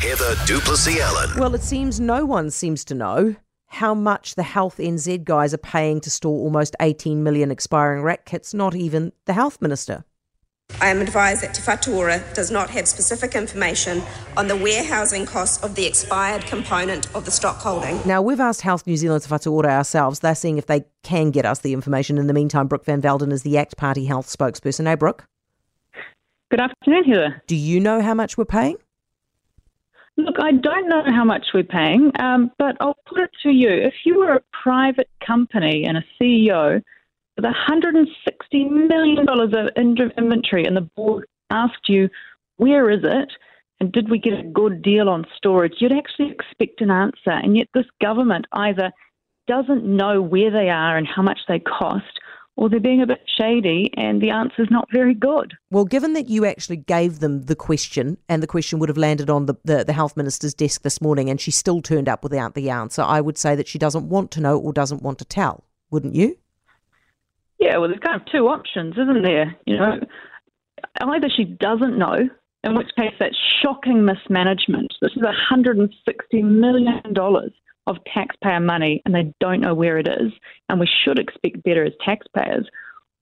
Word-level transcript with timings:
Heather 0.00 0.34
du 0.46 0.58
Plessis-Allen. 0.60 1.38
Well, 1.38 1.54
it 1.54 1.62
seems 1.62 2.00
no 2.00 2.24
one 2.24 2.50
seems 2.50 2.86
to 2.86 2.94
know 2.94 3.36
how 3.66 3.92
much 3.92 4.34
the 4.34 4.42
Health 4.42 4.78
NZ 4.78 5.24
guys 5.24 5.52
are 5.52 5.58
paying 5.58 6.00
to 6.00 6.10
store 6.10 6.38
almost 6.40 6.74
18 6.80 7.22
million 7.22 7.50
expiring 7.50 8.02
RAT 8.02 8.24
kits, 8.24 8.54
not 8.54 8.74
even 8.74 9.12
the 9.26 9.34
health 9.34 9.60
minister. 9.60 10.06
I 10.80 10.88
am 10.88 11.02
advised 11.02 11.42
that 11.42 11.52
Te 11.52 11.60
Whatu 11.60 12.34
does 12.34 12.50
not 12.50 12.70
have 12.70 12.88
specific 12.88 13.34
information 13.34 14.02
on 14.38 14.48
the 14.48 14.56
warehousing 14.56 15.26
costs 15.26 15.62
of 15.62 15.74
the 15.74 15.84
expired 15.84 16.46
component 16.46 17.14
of 17.14 17.26
the 17.26 17.30
stock 17.30 17.58
holding. 17.58 18.00
Now, 18.06 18.22
we've 18.22 18.40
asked 18.40 18.62
Health 18.62 18.86
New 18.86 18.96
Zealand 18.96 19.22
Te 19.24 19.28
Whatu 19.28 19.52
Ora 19.52 19.68
ourselves. 19.68 20.20
They're 20.20 20.34
seeing 20.34 20.56
if 20.56 20.64
they 20.64 20.86
can 21.02 21.30
get 21.30 21.44
us 21.44 21.58
the 21.58 21.74
information. 21.74 22.16
In 22.16 22.26
the 22.26 22.32
meantime, 22.32 22.68
Brooke 22.68 22.86
van 22.86 23.02
Velden 23.02 23.32
is 23.32 23.42
the 23.42 23.58
ACT 23.58 23.76
Party 23.76 24.06
health 24.06 24.34
spokesperson. 24.34 24.86
Hey, 24.86 24.94
Brooke. 24.94 25.26
Good 26.50 26.60
afternoon, 26.60 27.04
Heather. 27.04 27.42
Do 27.46 27.54
you 27.54 27.80
know 27.80 28.00
how 28.00 28.14
much 28.14 28.38
we're 28.38 28.46
paying? 28.46 28.78
Look, 30.24 30.36
I 30.38 30.52
don't 30.52 30.88
know 30.88 31.02
how 31.06 31.24
much 31.24 31.46
we're 31.54 31.62
paying, 31.62 32.12
um, 32.18 32.50
but 32.58 32.76
I'll 32.80 32.98
put 33.06 33.20
it 33.20 33.30
to 33.42 33.50
you. 33.50 33.70
If 33.70 33.94
you 34.04 34.18
were 34.18 34.34
a 34.34 34.42
private 34.62 35.08
company 35.24 35.84
and 35.86 35.96
a 35.96 36.04
CEO 36.20 36.82
with 37.36 37.44
$160 37.44 38.06
million 38.88 39.28
of 39.28 39.54
inventory 39.76 40.64
and 40.64 40.76
the 40.76 40.88
board 40.96 41.26
asked 41.50 41.88
you, 41.88 42.08
where 42.56 42.90
is 42.90 43.00
it? 43.02 43.32
And 43.80 43.90
did 43.92 44.10
we 44.10 44.18
get 44.18 44.38
a 44.38 44.42
good 44.42 44.82
deal 44.82 45.08
on 45.08 45.26
storage? 45.36 45.74
You'd 45.78 45.92
actually 45.92 46.30
expect 46.30 46.82
an 46.82 46.90
answer. 46.90 47.30
And 47.30 47.56
yet, 47.56 47.68
this 47.72 47.86
government 48.02 48.46
either 48.52 48.92
doesn't 49.46 49.84
know 49.84 50.20
where 50.20 50.50
they 50.50 50.68
are 50.68 50.98
and 50.98 51.06
how 51.06 51.22
much 51.22 51.40
they 51.48 51.58
cost, 51.58 52.20
or 52.60 52.68
they're 52.68 52.78
being 52.78 53.00
a 53.00 53.06
bit 53.06 53.22
shady 53.38 53.90
and 53.96 54.20
the 54.20 54.28
answer's 54.28 54.68
not 54.70 54.86
very 54.92 55.14
good. 55.14 55.54
Well, 55.70 55.86
given 55.86 56.12
that 56.12 56.28
you 56.28 56.44
actually 56.44 56.76
gave 56.76 57.20
them 57.20 57.44
the 57.46 57.56
question 57.56 58.18
and 58.28 58.42
the 58.42 58.46
question 58.46 58.78
would 58.78 58.90
have 58.90 58.98
landed 58.98 59.30
on 59.30 59.46
the, 59.46 59.54
the, 59.64 59.82
the, 59.82 59.94
health 59.94 60.14
minister's 60.14 60.52
desk 60.52 60.82
this 60.82 61.00
morning 61.00 61.30
and 61.30 61.40
she 61.40 61.50
still 61.50 61.80
turned 61.80 62.06
up 62.06 62.22
without 62.22 62.54
the 62.54 62.68
answer, 62.68 63.00
I 63.00 63.22
would 63.22 63.38
say 63.38 63.54
that 63.56 63.66
she 63.66 63.78
doesn't 63.78 64.10
want 64.10 64.30
to 64.32 64.42
know 64.42 64.58
or 64.58 64.74
doesn't 64.74 65.00
want 65.00 65.18
to 65.20 65.24
tell, 65.24 65.64
wouldn't 65.90 66.14
you? 66.14 66.36
Yeah, 67.58 67.78
well, 67.78 67.88
there's 67.88 68.00
kind 68.00 68.20
of 68.20 68.26
two 68.30 68.48
options, 68.48 68.92
isn't 68.92 69.22
there? 69.22 69.56
You 69.64 69.78
know, 69.78 70.00
either 71.00 71.30
she 71.34 71.44
doesn't 71.44 71.96
know, 71.96 72.28
in 72.62 72.74
which 72.76 72.90
case 72.94 73.14
that's 73.18 73.36
shocking 73.62 74.04
mismanagement. 74.04 74.92
This 75.00 75.12
is 75.12 75.22
$160 75.22 75.88
million 76.44 77.02
of 77.86 77.96
taxpayer 78.12 78.60
money 78.60 79.02
and 79.04 79.14
they 79.14 79.32
don't 79.40 79.60
know 79.60 79.74
where 79.74 79.98
it 79.98 80.08
is, 80.08 80.32
and 80.68 80.80
we 80.80 80.88
should 81.04 81.18
expect 81.18 81.62
better 81.62 81.84
as 81.84 81.92
taxpayers, 82.04 82.68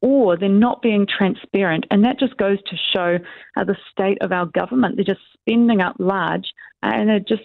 or 0.00 0.36
they're 0.36 0.48
not 0.48 0.82
being 0.82 1.06
transparent. 1.06 1.86
And 1.90 2.04
that 2.04 2.18
just 2.18 2.36
goes 2.36 2.58
to 2.66 2.76
show 2.92 3.18
uh, 3.56 3.64
the 3.64 3.76
state 3.90 4.18
of 4.20 4.32
our 4.32 4.46
government. 4.46 4.96
They're 4.96 5.04
just 5.04 5.20
spending 5.40 5.80
up 5.80 5.96
large 5.98 6.46
and 6.82 7.08
they're 7.08 7.20
just 7.20 7.44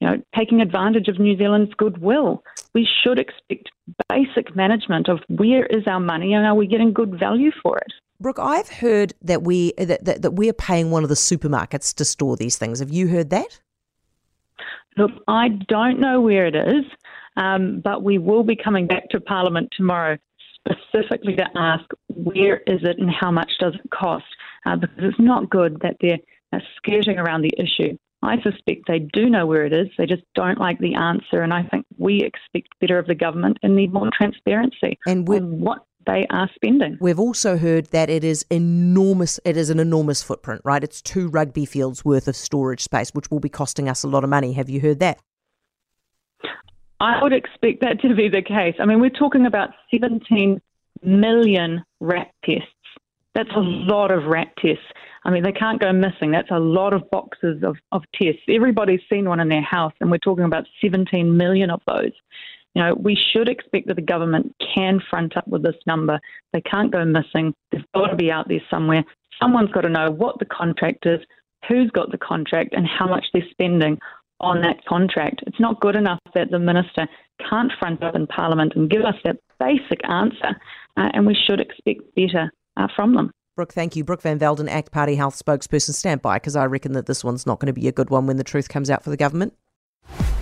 you 0.00 0.08
know, 0.08 0.22
taking 0.36 0.60
advantage 0.60 1.08
of 1.08 1.18
New 1.18 1.36
Zealand's 1.36 1.72
goodwill. 1.74 2.42
We 2.74 2.86
should 3.02 3.18
expect 3.18 3.70
basic 4.10 4.54
management 4.54 5.08
of 5.08 5.20
where 5.28 5.66
is 5.66 5.86
our 5.86 6.00
money 6.00 6.34
and 6.34 6.44
are 6.44 6.54
we 6.54 6.66
getting 6.66 6.92
good 6.92 7.18
value 7.18 7.50
for 7.62 7.78
it. 7.78 7.92
Brooke, 8.20 8.38
I've 8.38 8.68
heard 8.68 9.14
that 9.22 9.42
we 9.42 9.72
that, 9.78 10.04
that, 10.04 10.22
that 10.22 10.30
we're 10.32 10.52
paying 10.52 10.90
one 10.90 11.02
of 11.02 11.08
the 11.08 11.14
supermarkets 11.14 11.94
to 11.94 12.04
store 12.04 12.36
these 12.36 12.56
things. 12.56 12.80
Have 12.80 12.92
you 12.92 13.08
heard 13.08 13.30
that? 13.30 13.60
Look, 14.96 15.10
I 15.26 15.48
don't 15.48 16.00
know 16.00 16.20
where 16.20 16.46
it 16.46 16.54
is, 16.54 16.84
um, 17.36 17.80
but 17.80 18.02
we 18.02 18.18
will 18.18 18.44
be 18.44 18.56
coming 18.56 18.86
back 18.86 19.08
to 19.10 19.20
Parliament 19.20 19.70
tomorrow 19.76 20.18
specifically 20.54 21.36
to 21.36 21.46
ask 21.56 21.84
where 22.08 22.58
is 22.66 22.80
it 22.82 22.98
and 22.98 23.10
how 23.10 23.30
much 23.30 23.50
does 23.58 23.74
it 23.74 23.90
cost, 23.90 24.24
uh, 24.66 24.76
because 24.76 24.98
it's 24.98 25.20
not 25.20 25.50
good 25.50 25.78
that 25.82 25.96
they're 26.00 26.18
uh, 26.52 26.58
skirting 26.76 27.18
around 27.18 27.42
the 27.42 27.52
issue. 27.58 27.96
I 28.22 28.40
suspect 28.40 28.86
they 28.86 29.00
do 29.00 29.28
know 29.28 29.46
where 29.46 29.66
it 29.66 29.74
is. 29.74 29.88
They 29.98 30.06
just 30.06 30.22
don't 30.34 30.58
like 30.58 30.78
the 30.78 30.94
answer, 30.94 31.42
and 31.42 31.52
I 31.52 31.64
think 31.64 31.84
we 31.98 32.22
expect 32.22 32.68
better 32.80 32.98
of 32.98 33.06
the 33.06 33.14
government 33.14 33.58
and 33.62 33.76
need 33.76 33.92
more 33.92 34.08
transparency 34.16 34.98
and 35.06 35.28
on 35.28 35.60
what 35.60 35.84
they 36.06 36.26
are 36.30 36.48
spending. 36.54 36.96
We've 37.00 37.18
also 37.18 37.56
heard 37.56 37.86
that 37.86 38.10
it 38.10 38.24
is 38.24 38.44
enormous. 38.50 39.40
It 39.44 39.56
is 39.56 39.70
an 39.70 39.80
enormous 39.80 40.22
footprint, 40.22 40.62
right? 40.64 40.82
It's 40.82 41.00
two 41.00 41.28
rugby 41.28 41.64
fields 41.64 42.04
worth 42.04 42.28
of 42.28 42.36
storage 42.36 42.82
space, 42.82 43.10
which 43.10 43.30
will 43.30 43.40
be 43.40 43.48
costing 43.48 43.88
us 43.88 44.02
a 44.02 44.08
lot 44.08 44.24
of 44.24 44.30
money. 44.30 44.52
Have 44.52 44.68
you 44.68 44.80
heard 44.80 45.00
that? 45.00 45.18
I 47.00 47.22
would 47.22 47.32
expect 47.32 47.80
that 47.82 48.00
to 48.00 48.14
be 48.14 48.28
the 48.28 48.42
case. 48.42 48.76
I 48.78 48.86
mean, 48.86 49.00
we're 49.00 49.10
talking 49.10 49.46
about 49.46 49.70
17 49.90 50.60
million 51.02 51.84
RAT 52.00 52.30
tests. 52.44 52.68
That's 53.34 53.50
a 53.54 53.60
lot 53.60 54.10
of 54.10 54.24
RAT 54.24 54.56
tests. 54.56 54.84
I 55.24 55.30
mean, 55.30 55.42
they 55.42 55.52
can't 55.52 55.80
go 55.80 55.92
missing. 55.92 56.30
That's 56.30 56.50
a 56.50 56.58
lot 56.58 56.92
of 56.92 57.10
boxes 57.10 57.62
of, 57.62 57.76
of 57.92 58.02
tests. 58.14 58.42
Everybody's 58.48 59.00
seen 59.10 59.28
one 59.28 59.40
in 59.40 59.48
their 59.48 59.62
house, 59.62 59.92
and 60.00 60.10
we're 60.10 60.18
talking 60.18 60.44
about 60.44 60.64
17 60.80 61.36
million 61.36 61.70
of 61.70 61.80
those. 61.86 62.12
You 62.74 62.82
know, 62.82 62.94
we 62.94 63.16
should 63.16 63.48
expect 63.48 63.86
that 63.86 63.96
the 63.96 64.02
government 64.02 64.54
can 64.74 65.00
front 65.08 65.36
up 65.36 65.46
with 65.46 65.62
this 65.62 65.76
number. 65.86 66.18
They 66.52 66.60
can't 66.60 66.92
go 66.92 67.04
missing. 67.04 67.54
They've 67.70 67.84
got 67.94 68.08
to 68.08 68.16
be 68.16 68.30
out 68.30 68.48
there 68.48 68.62
somewhere. 68.68 69.04
Someone's 69.40 69.70
got 69.70 69.82
to 69.82 69.88
know 69.88 70.10
what 70.10 70.38
the 70.38 70.44
contract 70.44 71.06
is, 71.06 71.20
who's 71.68 71.90
got 71.90 72.10
the 72.10 72.18
contract, 72.18 72.74
and 72.74 72.86
how 72.86 73.06
much 73.06 73.26
they're 73.32 73.42
spending 73.50 73.98
on 74.40 74.60
that 74.62 74.84
contract. 74.86 75.42
It's 75.46 75.60
not 75.60 75.80
good 75.80 75.96
enough 75.96 76.18
that 76.34 76.50
the 76.50 76.58
minister 76.58 77.06
can't 77.48 77.72
front 77.78 78.02
up 78.02 78.14
in 78.14 78.26
Parliament 78.26 78.72
and 78.76 78.90
give 78.90 79.02
us 79.02 79.14
that 79.24 79.36
basic 79.58 80.00
answer, 80.08 80.56
uh, 80.96 81.08
and 81.14 81.26
we 81.26 81.34
should 81.46 81.60
expect 81.60 82.02
better 82.14 82.50
uh, 82.76 82.88
from 82.94 83.14
them. 83.14 83.30
Brooke, 83.56 83.72
thank 83.72 83.94
you. 83.94 84.02
Brooke 84.02 84.22
van 84.22 84.38
Velden, 84.38 84.68
ACT 84.68 84.90
Party 84.90 85.14
Health 85.14 85.40
spokesperson. 85.40 85.94
Stand 85.94 86.22
by 86.22 86.36
because 86.36 86.56
I 86.56 86.64
reckon 86.66 86.92
that 86.92 87.06
this 87.06 87.22
one's 87.22 87.46
not 87.46 87.60
going 87.60 87.72
to 87.72 87.80
be 87.80 87.86
a 87.86 87.92
good 87.92 88.10
one 88.10 88.26
when 88.26 88.36
the 88.36 88.44
truth 88.44 88.68
comes 88.68 88.90
out 88.90 89.04
for 89.04 89.10
the 89.10 89.16
government. 89.16 89.54